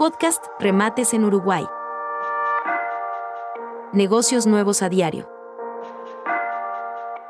[0.00, 1.66] Podcast Remates en Uruguay.
[3.92, 5.28] Negocios nuevos a diario.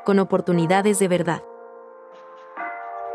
[0.04, 1.42] Con oportunidades de verdad.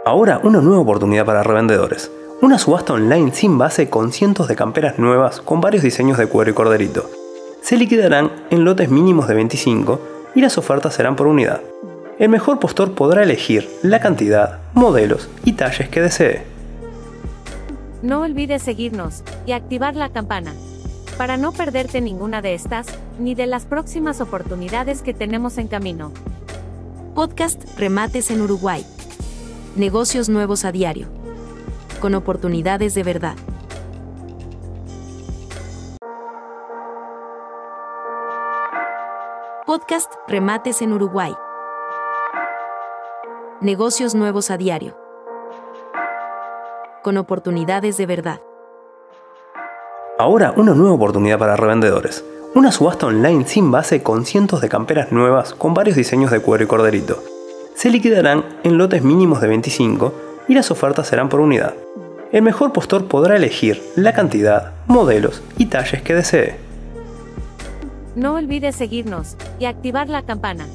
[0.04, 2.12] Ahora una nueva oportunidad para revendedores.
[2.42, 6.52] Una subasta online sin base con cientos de camperas nuevas con varios diseños de cuero
[6.52, 7.10] y corderito.
[7.62, 10.02] Se liquidarán en lotes mínimos de 25
[10.36, 11.62] y las ofertas serán por unidad.
[12.20, 16.44] El mejor postor podrá elegir la cantidad, modelos y talles que desee.
[18.02, 20.54] No olvides seguirnos y activar la campana
[21.18, 22.88] para no perderte ninguna de estas
[23.20, 26.12] ni de las próximas oportunidades que tenemos en camino.
[27.14, 28.86] Podcast Remates en Uruguay.
[29.76, 31.08] Negocios nuevos a diario.
[32.02, 33.36] Con oportunidades de verdad.
[39.66, 41.34] Podcast Remates en Uruguay.
[43.62, 44.98] Negocios nuevos a diario.
[47.04, 48.42] Con oportunidades de verdad.
[50.18, 52.24] Ahora una nueva oportunidad para revendedores.
[52.54, 56.64] Una subasta online sin base con cientos de camperas nuevas con varios diseños de cuero
[56.64, 57.22] y corderito.
[57.76, 60.14] Se liquidarán en lotes mínimos de 25
[60.48, 61.74] y las ofertas serán por unidad.
[62.32, 66.56] El mejor postor podrá elegir la cantidad, modelos y talles que desee.
[68.16, 70.66] No olvides seguirnos y activar la campana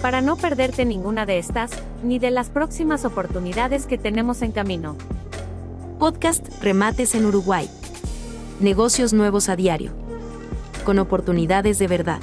[0.00, 1.72] para no perderte ninguna de estas
[2.04, 4.96] ni de las próximas oportunidades que tenemos en camino.
[5.98, 7.68] Podcast Remates en Uruguay.
[8.60, 9.92] Negocios nuevos a diario.
[10.86, 12.20] Con oportunidades de verdad.